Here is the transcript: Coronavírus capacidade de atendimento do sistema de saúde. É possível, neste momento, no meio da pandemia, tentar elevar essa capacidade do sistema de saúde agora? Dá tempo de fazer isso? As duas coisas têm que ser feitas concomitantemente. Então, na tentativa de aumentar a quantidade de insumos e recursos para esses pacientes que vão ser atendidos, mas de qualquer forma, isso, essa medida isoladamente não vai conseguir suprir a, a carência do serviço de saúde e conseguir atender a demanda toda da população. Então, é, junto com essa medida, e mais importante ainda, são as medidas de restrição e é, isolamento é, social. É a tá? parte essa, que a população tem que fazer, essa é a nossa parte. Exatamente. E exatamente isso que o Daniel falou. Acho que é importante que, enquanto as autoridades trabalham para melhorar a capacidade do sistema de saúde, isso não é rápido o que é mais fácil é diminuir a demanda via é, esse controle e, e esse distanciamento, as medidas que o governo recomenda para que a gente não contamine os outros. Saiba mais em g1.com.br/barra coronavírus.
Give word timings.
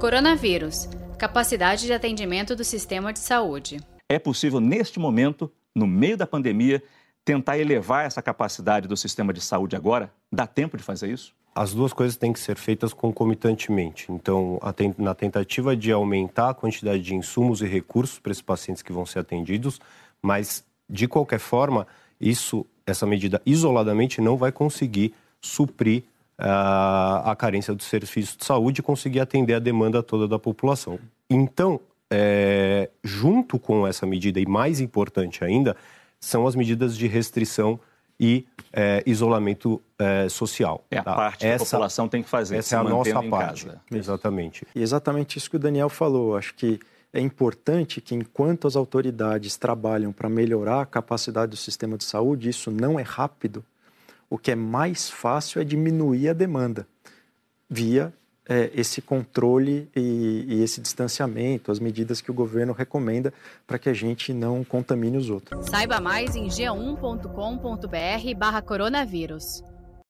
Coronavírus 0.00 0.88
capacidade 1.18 1.84
de 1.84 1.92
atendimento 1.92 2.56
do 2.56 2.64
sistema 2.64 3.12
de 3.12 3.18
saúde. 3.18 3.78
É 4.08 4.18
possível, 4.18 4.58
neste 4.58 4.98
momento, 4.98 5.52
no 5.74 5.86
meio 5.86 6.16
da 6.16 6.26
pandemia, 6.26 6.82
tentar 7.22 7.58
elevar 7.58 8.06
essa 8.06 8.22
capacidade 8.22 8.88
do 8.88 8.96
sistema 8.96 9.30
de 9.30 9.42
saúde 9.42 9.76
agora? 9.76 10.10
Dá 10.32 10.46
tempo 10.46 10.78
de 10.78 10.82
fazer 10.82 11.10
isso? 11.12 11.34
As 11.54 11.74
duas 11.74 11.92
coisas 11.92 12.16
têm 12.16 12.32
que 12.32 12.40
ser 12.40 12.56
feitas 12.56 12.94
concomitantemente. 12.94 14.10
Então, 14.10 14.58
na 14.96 15.14
tentativa 15.14 15.76
de 15.76 15.92
aumentar 15.92 16.48
a 16.48 16.54
quantidade 16.54 17.02
de 17.02 17.14
insumos 17.14 17.60
e 17.60 17.66
recursos 17.66 18.18
para 18.18 18.32
esses 18.32 18.40
pacientes 18.42 18.82
que 18.82 18.92
vão 18.94 19.04
ser 19.04 19.18
atendidos, 19.18 19.78
mas 20.22 20.64
de 20.88 21.06
qualquer 21.06 21.40
forma, 21.40 21.86
isso, 22.18 22.64
essa 22.86 23.04
medida 23.04 23.42
isoladamente 23.44 24.18
não 24.22 24.34
vai 24.38 24.50
conseguir 24.50 25.12
suprir 25.42 26.02
a, 26.40 27.30
a 27.32 27.36
carência 27.36 27.74
do 27.74 27.82
serviço 27.82 28.38
de 28.38 28.44
saúde 28.46 28.80
e 28.80 28.82
conseguir 28.82 29.20
atender 29.20 29.54
a 29.54 29.58
demanda 29.58 30.02
toda 30.02 30.26
da 30.26 30.38
população. 30.38 30.98
Então, 31.28 31.78
é, 32.10 32.88
junto 33.04 33.58
com 33.58 33.86
essa 33.86 34.06
medida, 34.06 34.40
e 34.40 34.46
mais 34.46 34.80
importante 34.80 35.44
ainda, 35.44 35.76
são 36.18 36.46
as 36.46 36.54
medidas 36.54 36.96
de 36.96 37.06
restrição 37.06 37.78
e 38.18 38.46
é, 38.72 39.02
isolamento 39.06 39.80
é, 39.98 40.28
social. 40.28 40.84
É 40.90 40.98
a 40.98 41.02
tá? 41.04 41.14
parte 41.14 41.46
essa, 41.46 41.58
que 41.64 41.68
a 41.68 41.72
população 41.72 42.08
tem 42.08 42.22
que 42.22 42.28
fazer, 42.28 42.56
essa 42.56 42.76
é 42.76 42.78
a 42.78 42.82
nossa 42.84 43.22
parte. 43.22 43.68
Exatamente. 43.90 44.66
E 44.74 44.82
exatamente 44.82 45.38
isso 45.38 45.48
que 45.50 45.56
o 45.56 45.58
Daniel 45.58 45.88
falou. 45.88 46.36
Acho 46.36 46.54
que 46.54 46.80
é 47.12 47.20
importante 47.20 48.00
que, 48.00 48.14
enquanto 48.14 48.66
as 48.66 48.76
autoridades 48.76 49.56
trabalham 49.56 50.12
para 50.12 50.28
melhorar 50.28 50.80
a 50.82 50.86
capacidade 50.86 51.50
do 51.50 51.56
sistema 51.56 51.96
de 51.96 52.04
saúde, 52.04 52.48
isso 52.48 52.70
não 52.70 52.98
é 53.00 53.02
rápido 53.02 53.64
o 54.30 54.38
que 54.38 54.52
é 54.52 54.54
mais 54.54 55.10
fácil 55.10 55.60
é 55.60 55.64
diminuir 55.64 56.28
a 56.28 56.32
demanda 56.32 56.86
via 57.68 58.14
é, 58.48 58.70
esse 58.74 59.02
controle 59.02 59.88
e, 59.94 60.44
e 60.48 60.62
esse 60.62 60.80
distanciamento, 60.80 61.70
as 61.72 61.78
medidas 61.80 62.20
que 62.20 62.30
o 62.30 62.34
governo 62.34 62.72
recomenda 62.72 63.32
para 63.66 63.78
que 63.80 63.88
a 63.88 63.92
gente 63.94 64.32
não 64.32 64.62
contamine 64.64 65.16
os 65.18 65.28
outros. 65.30 65.66
Saiba 65.68 65.98
mais 66.00 66.34
em 66.36 66.46
g1.com.br/barra 66.46 68.62
coronavírus. 68.62 69.69